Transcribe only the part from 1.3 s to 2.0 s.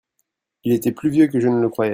je ne le croyait.